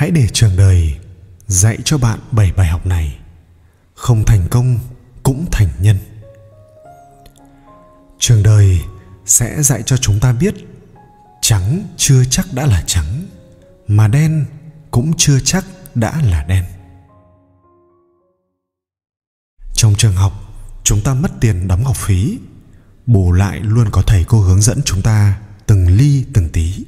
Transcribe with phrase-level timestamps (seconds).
[0.00, 0.96] hãy để trường đời
[1.46, 3.18] dạy cho bạn bảy bài học này.
[3.94, 4.78] Không thành công
[5.22, 5.96] cũng thành nhân.
[8.18, 8.80] Trường đời
[9.26, 10.54] sẽ dạy cho chúng ta biết
[11.42, 13.26] trắng chưa chắc đã là trắng,
[13.86, 14.44] mà đen
[14.90, 16.64] cũng chưa chắc đã là đen.
[19.74, 20.32] Trong trường học,
[20.84, 22.38] chúng ta mất tiền đóng học phí,
[23.06, 26.84] bù lại luôn có thầy cô hướng dẫn chúng ta từng ly từng tí.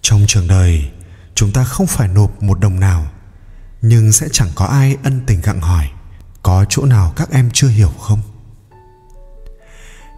[0.00, 0.90] Trong trường đời
[1.36, 3.06] chúng ta không phải nộp một đồng nào,
[3.82, 5.90] nhưng sẽ chẳng có ai ân tình gặng hỏi,
[6.42, 8.20] có chỗ nào các em chưa hiểu không?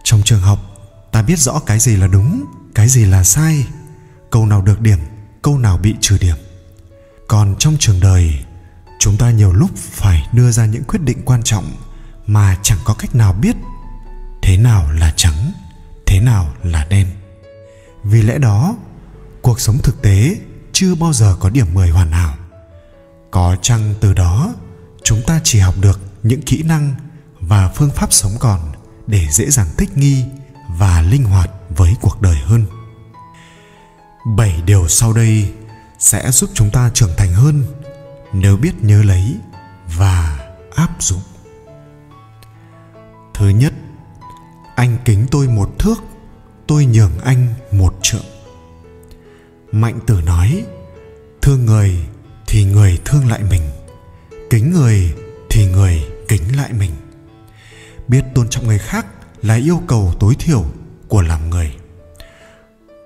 [0.03, 0.59] Trong trường học,
[1.11, 2.45] ta biết rõ cái gì là đúng,
[2.75, 3.67] cái gì là sai,
[4.31, 4.99] câu nào được điểm,
[5.41, 6.35] câu nào bị trừ điểm.
[7.27, 8.33] Còn trong trường đời,
[8.99, 11.71] chúng ta nhiều lúc phải đưa ra những quyết định quan trọng
[12.27, 13.55] mà chẳng có cách nào biết,
[14.41, 15.51] thế nào là trắng,
[16.05, 17.07] thế nào là đen.
[18.03, 18.75] Vì lẽ đó,
[19.41, 20.35] cuộc sống thực tế
[20.79, 22.33] chưa bao giờ có điểm 10 hoàn hảo.
[23.31, 24.53] Có chăng từ đó,
[25.03, 26.95] chúng ta chỉ học được những kỹ năng
[27.39, 28.59] và phương pháp sống còn
[29.07, 30.23] để dễ dàng thích nghi
[30.77, 32.65] và linh hoạt với cuộc đời hơn?
[34.37, 35.53] Bảy điều sau đây
[35.99, 37.63] sẽ giúp chúng ta trưởng thành hơn
[38.33, 39.35] nếu biết nhớ lấy
[39.97, 40.39] và
[40.75, 41.21] áp dụng.
[43.33, 43.73] Thứ nhất,
[44.75, 45.97] anh kính tôi một thước,
[46.67, 48.38] tôi nhường anh một trượng
[49.71, 50.65] mạnh tử nói,
[51.41, 51.97] thương người
[52.47, 53.61] thì người thương lại mình,
[54.49, 55.13] kính người
[55.49, 56.91] thì người kính lại mình.
[58.07, 59.05] Biết tôn trọng người khác
[59.41, 60.65] là yêu cầu tối thiểu
[61.07, 61.75] của làm người.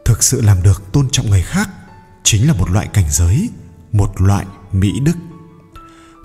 [0.06, 1.70] Thực sự làm được tôn trọng người khác
[2.24, 3.50] chính là một loại cảnh giới,
[3.92, 5.16] một loại mỹ đức.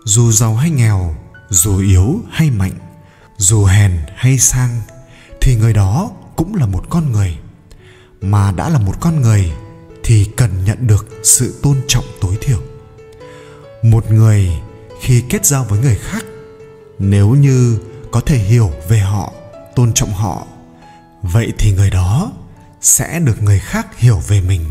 [0.05, 1.17] Dù giàu hay nghèo,
[1.48, 2.75] dù yếu hay mạnh,
[3.36, 4.80] dù hèn hay sang,
[5.41, 7.39] thì người đó cũng là một con người.
[8.20, 9.52] Mà đã là một con người
[10.09, 12.62] thì cần nhận được sự tôn trọng tối thiểu.
[13.83, 14.51] Một người
[15.01, 16.24] khi kết giao với người khác,
[16.98, 17.79] nếu như
[18.11, 19.33] có thể hiểu về họ,
[19.74, 20.47] tôn trọng họ,
[21.23, 22.33] vậy thì người đó
[22.80, 24.64] sẽ được người khác hiểu về mình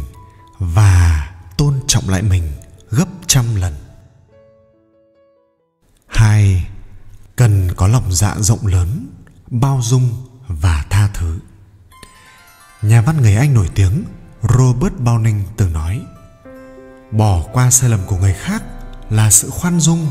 [0.59, 2.44] và tôn trọng lại mình
[2.90, 3.74] gấp trăm lần.
[6.08, 6.68] Hai,
[7.36, 9.08] cần có lòng dạ rộng lớn,
[9.47, 10.09] bao dung
[10.47, 11.40] và tha thứ.
[12.81, 14.03] Nhà văn người anh nổi tiếng
[14.42, 16.02] robert browning từng nói,
[17.12, 18.64] bỏ qua sai lầm của người khác
[19.09, 20.08] là sự khoan dung.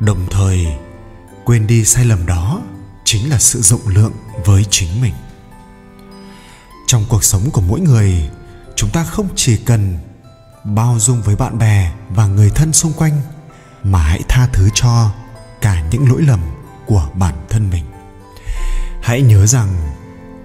[0.00, 0.66] Đồng thời,
[1.44, 2.60] quên đi sai lầm đó
[3.04, 4.12] chính là sự rộng lượng
[4.44, 5.14] với chính mình.
[6.86, 8.30] Trong cuộc sống của mỗi người,
[8.76, 9.98] chúng ta không chỉ cần
[10.64, 13.20] bao dung với bạn bè và người thân xung quanh
[13.82, 15.12] mà hãy tha thứ cho
[15.60, 16.40] cả những lỗi lầm
[16.86, 17.84] của bản thân mình.
[19.02, 19.68] Hãy nhớ rằng,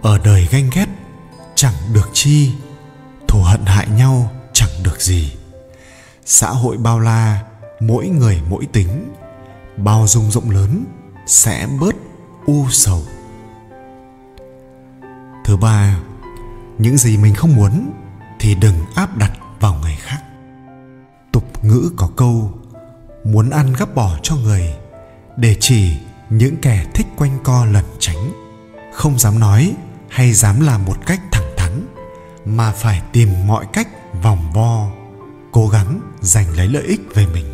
[0.02, 0.88] ở đời ganh ghét
[1.56, 2.52] chẳng được chi
[3.27, 5.33] thù hận hại nhau chẳng được gì.
[6.25, 7.43] Xã hội bao la,
[7.79, 9.13] mỗi người mỗi tính,
[9.77, 10.85] bao dung rộng lớn
[11.25, 11.95] sẽ bớt
[12.45, 13.03] u sầu.
[15.45, 15.97] Thứ ba,
[16.77, 17.91] những gì mình không muốn
[18.39, 20.19] thì đừng áp đặt vào người khác.
[21.31, 22.51] Tục ngữ có câu,
[23.23, 24.73] muốn ăn gấp bỏ cho người
[25.38, 25.97] để chỉ
[26.29, 28.31] những kẻ thích quanh co lẩn tránh.
[28.94, 29.75] Không dám nói
[30.09, 31.19] hay dám làm một cách
[32.47, 33.88] mà phải tìm mọi cách
[34.24, 34.88] vòng vo,
[35.52, 37.46] cố gắng giành lấy lợi ích về mình.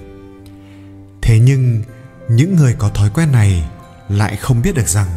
[1.22, 1.84] Thế nhưng,
[2.30, 3.70] những người có thói quen này
[4.09, 5.08] lại không biết được rằng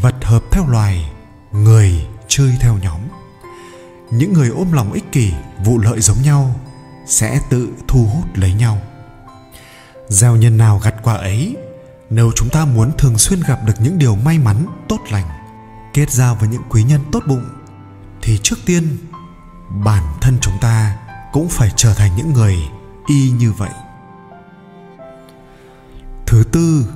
[0.00, 1.12] vật hợp theo loài,
[1.52, 3.00] người chơi theo nhóm.
[4.10, 5.32] Những người ôm lòng ích kỷ,
[5.64, 6.60] vụ lợi giống nhau
[7.06, 8.78] sẽ tự thu hút lấy nhau.
[10.08, 11.56] Gieo nhân nào gặt quả ấy,
[12.10, 15.28] nếu chúng ta muốn thường xuyên gặp được những điều may mắn, tốt lành,
[15.94, 17.44] kết giao với những quý nhân tốt bụng
[18.22, 18.98] thì trước tiên,
[19.84, 20.96] bản thân chúng ta
[21.32, 22.56] cũng phải trở thành những người
[23.06, 23.70] y như vậy.
[26.26, 26.86] Thứ tư,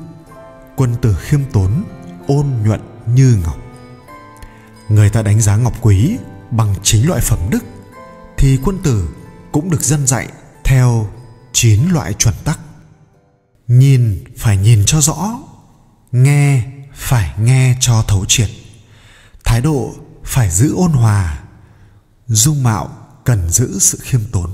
[0.77, 1.85] quân tử khiêm tốn,
[2.27, 3.57] ôn nhuận như ngọc.
[4.89, 6.17] Người ta đánh giá ngọc quý
[6.51, 7.65] bằng chính loại phẩm đức
[8.37, 9.09] thì quân tử
[9.53, 10.29] cũng được dân dạy
[10.65, 11.09] theo
[11.53, 12.59] chín loại chuẩn tắc.
[13.69, 15.39] Nhìn phải nhìn cho rõ,
[16.13, 16.65] nghe
[16.95, 18.49] phải nghe cho thấu triệt.
[19.45, 19.95] Thái độ
[20.27, 21.43] phải giữ ôn hòa.
[22.27, 24.51] Dung mạo cần giữ sự khiêm tốn.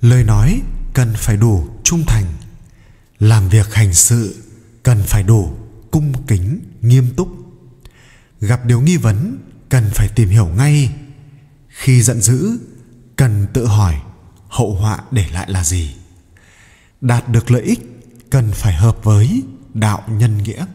[0.00, 0.60] Lời nói
[0.94, 2.26] cần phải đủ trung thành.
[3.18, 4.42] Làm việc hành sự
[4.82, 5.54] cần phải đủ
[5.90, 7.28] cung kính, nghiêm túc.
[8.40, 9.38] Gặp điều nghi vấn
[9.68, 10.92] cần phải tìm hiểu ngay.
[11.68, 12.58] Khi giận dữ,
[13.16, 14.00] cần tự hỏi
[14.48, 15.96] hậu họa để lại là gì.
[17.00, 17.80] Đạt được lợi ích
[18.30, 19.42] cần phải hợp với
[19.74, 20.66] đạo nhân nghĩa.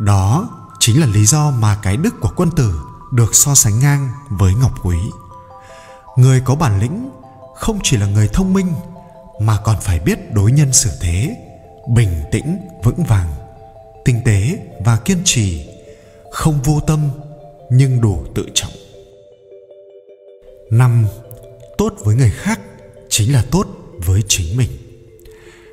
[0.00, 0.50] Đó
[0.86, 2.80] chính là lý do mà cái đức của quân tử
[3.12, 4.96] được so sánh ngang với ngọc quý.
[6.16, 7.10] Người có bản lĩnh
[7.54, 8.72] không chỉ là người thông minh,
[9.40, 11.36] mà còn phải biết đối nhân xử thế,
[11.88, 13.32] bình tĩnh, vững vàng,
[14.04, 15.68] tinh tế và kiên trì,
[16.30, 17.08] không vô tâm
[17.70, 18.72] nhưng đủ tự trọng.
[20.70, 21.06] Năm,
[21.78, 22.60] tốt với người khác
[23.08, 23.66] chính là tốt
[24.04, 24.70] với chính mình.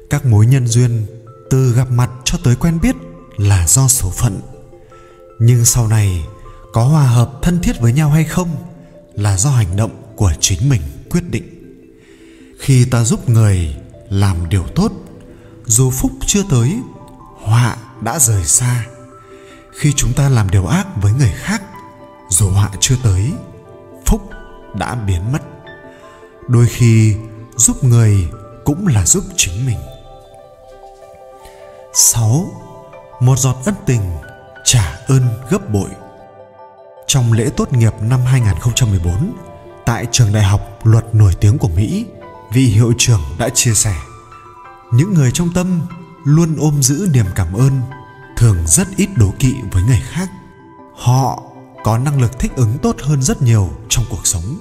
[0.10, 1.06] Các mối nhân duyên
[1.50, 2.96] từ gặp mặt cho tới quen biết
[3.38, 4.51] là do số phận
[5.44, 6.26] nhưng sau này,
[6.74, 8.50] có hòa hợp thân thiết với nhau hay không
[9.14, 11.44] là do hành động của chính mình quyết định.
[12.60, 13.76] Khi ta giúp người
[14.10, 14.92] làm điều tốt,
[15.66, 16.80] dù phúc chưa tới,
[17.42, 18.86] họa đã rời xa.
[19.72, 21.62] Khi chúng ta làm điều ác với người khác,
[22.30, 23.32] dù họa chưa tới,
[24.06, 24.30] phúc
[24.76, 25.42] đã biến mất.
[26.48, 27.16] Đôi khi,
[27.56, 28.28] giúp người
[28.66, 29.80] cũng là giúp chính mình.
[31.94, 32.52] 6.
[33.20, 34.02] Một giọt ân tình
[35.08, 35.90] ơn gấp bội.
[37.08, 39.34] Trong lễ tốt nghiệp năm 2014,
[39.86, 42.06] tại trường đại học luật nổi tiếng của Mỹ,
[42.54, 43.96] vị hiệu trưởng đã chia sẻ
[44.92, 45.82] những người trong tâm
[46.24, 47.82] luôn ôm giữ niềm cảm ơn
[48.38, 50.30] thường rất ít đố kỵ với người khác.
[50.96, 51.44] Họ
[51.84, 54.58] có năng lực thích ứng tốt hơn rất nhiều trong cuộc sống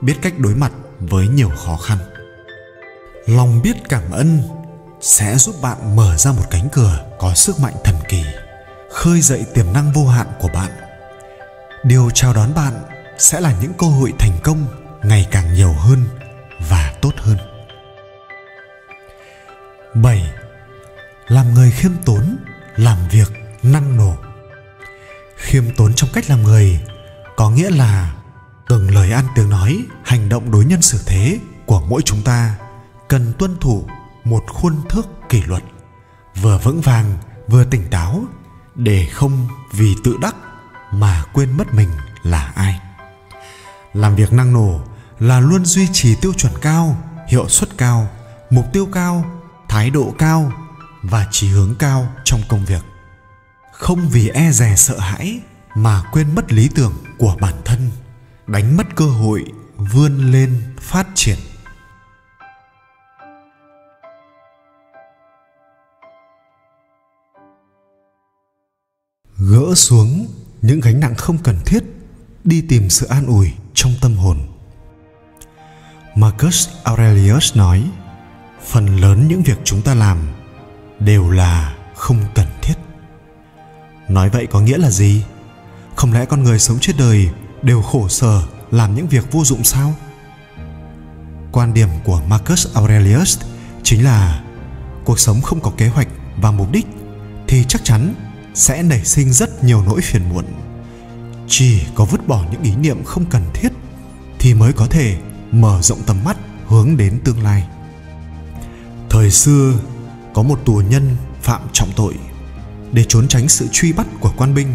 [0.00, 1.98] biết cách đối mặt với nhiều khó khăn.
[3.26, 4.40] Lòng biết cảm ơn
[5.00, 8.22] sẽ giúp bạn mở ra một cánh cửa có sức mạnh thần kỳ
[8.98, 10.70] khơi dậy tiềm năng vô hạn của bạn
[11.84, 12.74] điều chào đón bạn
[13.18, 14.66] sẽ là những cơ hội thành công
[15.02, 16.04] ngày càng nhiều hơn
[16.68, 17.36] và tốt hơn
[19.94, 20.30] 7.
[21.28, 22.36] Làm người khiêm tốn,
[22.76, 24.16] làm việc năng nổ.
[25.36, 26.80] Khiêm tốn trong cách làm người
[27.36, 28.14] có nghĩa là
[28.68, 32.54] từng lời ăn tiếng nói, hành động đối nhân xử thế của mỗi chúng ta
[33.08, 33.86] cần tuân thủ
[34.24, 35.62] một khuôn thước kỷ luật
[36.42, 37.18] vừa vững vàng
[37.48, 38.24] vừa tỉnh táo
[38.78, 40.36] để không vì tự đắc
[40.92, 41.88] mà quên mất mình
[42.22, 42.80] là ai.
[43.92, 44.80] Làm việc năng nổ
[45.18, 48.08] là luôn duy trì tiêu chuẩn cao, hiệu suất cao,
[48.50, 49.24] mục tiêu cao,
[49.68, 50.52] thái độ cao
[51.02, 52.82] và chỉ hướng cao trong công việc.
[53.72, 55.40] Không vì e dè sợ hãi
[55.74, 57.90] mà quên mất lý tưởng của bản thân,
[58.46, 59.44] đánh mất cơ hội
[59.76, 61.38] vươn lên phát triển.
[69.50, 70.26] Gỡ xuống
[70.62, 71.84] những gánh nặng không cần thiết
[72.44, 74.38] đi tìm sự an ủi trong tâm hồn.
[76.14, 77.84] Marcus aurelius nói,
[78.66, 80.18] phần lớn những việc chúng ta làm
[81.00, 82.74] đều là không cần thiết.
[84.08, 85.24] Nói vậy có nghĩa là gì?
[85.96, 87.28] Không lẽ con người sống trên đời
[87.62, 89.94] đều khổ sở làm những việc vô dụng sao?
[91.52, 93.38] Quan điểm của marcus aurelius
[93.82, 94.42] chính là,
[95.04, 96.86] cuộc sống không có kế hoạch và mục đích
[97.48, 98.14] thì chắc chắn
[98.58, 100.44] sẽ nảy sinh rất nhiều nỗi phiền muộn.
[101.48, 103.68] Chỉ có vứt bỏ những ý niệm không cần thiết
[104.38, 105.18] thì mới có thể
[105.50, 107.68] mở rộng tầm mắt hướng đến tương lai.
[109.10, 109.72] Thời xưa,
[110.34, 112.14] có một tù nhân phạm trọng tội.
[112.92, 114.74] Để trốn tránh sự truy bắt của quan binh,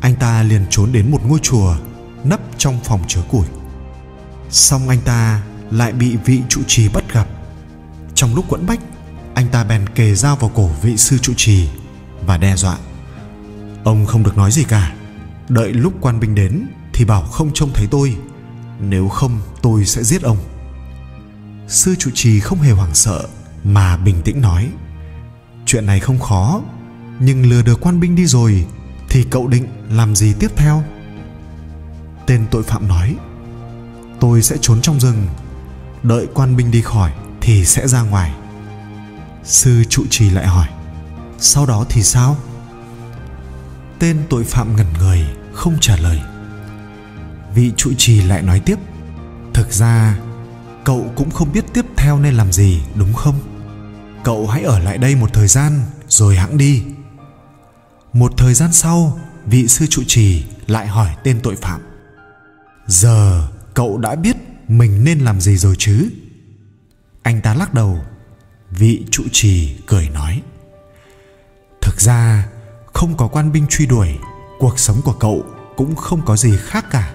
[0.00, 1.76] anh ta liền trốn đến một ngôi chùa
[2.24, 3.46] nấp trong phòng chứa củi.
[4.50, 7.26] Xong anh ta lại bị vị trụ trì bắt gặp.
[8.14, 8.80] Trong lúc quẫn bách,
[9.34, 11.68] anh ta bèn kề dao vào cổ vị sư trụ trì
[12.26, 12.78] và đe dọa
[13.88, 14.94] ông không được nói gì cả.
[15.48, 18.16] Đợi lúc quan binh đến thì bảo không trông thấy tôi.
[18.80, 20.36] Nếu không, tôi sẽ giết ông.
[21.68, 23.28] Sư trụ trì không hề hoảng sợ
[23.64, 24.68] mà bình tĩnh nói,
[25.66, 26.60] chuyện này không khó,
[27.18, 28.66] nhưng lừa được quan binh đi rồi
[29.08, 30.82] thì cậu định làm gì tiếp theo?
[32.26, 33.16] Tên tội phạm nói,
[34.20, 35.26] tôi sẽ trốn trong rừng,
[36.02, 38.32] đợi quan binh đi khỏi thì sẽ ra ngoài.
[39.44, 40.68] Sư trụ trì lại hỏi,
[41.38, 42.36] sau đó thì sao?
[43.98, 46.20] Tên tội phạm ngẩn người, không trả lời.
[47.54, 48.78] Vị trụ trì lại nói tiếp,
[49.54, 50.18] thực ra,
[50.84, 53.40] cậu cũng không biết tiếp theo nên làm gì, đúng không?
[54.24, 56.82] Cậu hãy ở lại đây một thời gian, rồi hãng đi.
[58.12, 61.80] Một thời gian sau, vị sư trụ trì lại hỏi tên tội phạm,
[62.86, 64.36] giờ cậu đã biết
[64.68, 66.10] mình nên làm gì rồi chứ?
[67.22, 68.04] Anh ta lắc đầu.
[68.70, 70.42] Vị trụ trì cười nói,
[71.82, 72.48] thực ra
[72.98, 74.18] không có quan binh truy đuổi,
[74.58, 75.44] cuộc sống của cậu
[75.76, 77.14] cũng không có gì khác cả.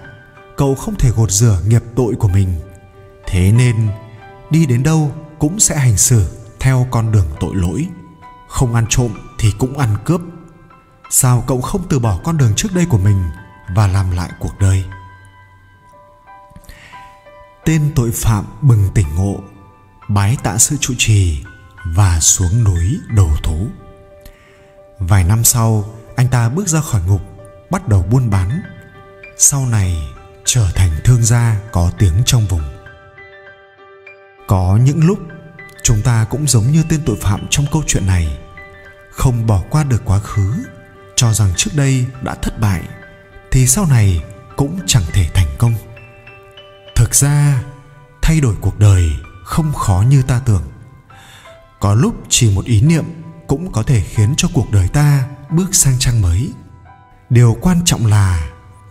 [0.56, 2.60] Cậu không thể gột rửa nghiệp tội của mình.
[3.26, 3.88] Thế nên,
[4.50, 6.28] đi đến đâu cũng sẽ hành xử
[6.60, 7.88] theo con đường tội lỗi.
[8.48, 10.20] Không ăn trộm thì cũng ăn cướp.
[11.10, 13.22] Sao cậu không từ bỏ con đường trước đây của mình
[13.74, 14.84] và làm lại cuộc đời?
[17.64, 19.40] Tên tội phạm bừng tỉnh ngộ,
[20.08, 21.44] bái tạ sư trụ trì
[21.96, 23.68] và xuống núi đầu thú
[24.98, 25.84] vài năm sau,
[26.16, 27.20] anh ta bước ra khỏi ngục,
[27.70, 28.62] bắt đầu buôn bán.
[29.36, 30.08] Sau này,
[30.44, 32.62] trở thành thương gia có tiếng trong vùng.
[34.46, 35.18] Có những lúc,
[35.82, 38.38] chúng ta cũng giống như tên tội phạm trong câu chuyện này,
[39.10, 40.64] không bỏ qua được quá khứ,
[41.16, 42.82] cho rằng trước đây đã thất bại,
[43.50, 44.24] thì sau này
[44.56, 45.74] cũng chẳng thể thành công.
[46.94, 47.62] Thực ra,
[48.22, 49.12] thay đổi cuộc đời
[49.44, 50.62] không khó như ta tưởng.
[51.80, 53.04] Có lúc chỉ một ý niệm
[53.54, 56.52] cũng có thể khiến cho cuộc đời ta bước sang trang mới.
[57.30, 58.50] Điều quan trọng là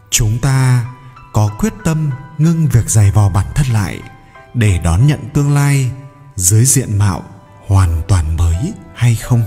[0.10, 0.86] chúng ta
[1.34, 4.00] có quyết tâm ngưng việc giày vò bản thân lại
[4.54, 5.92] để đón nhận tương lai
[6.36, 7.24] dưới diện mạo
[7.68, 9.44] hoàn toàn mới hay không?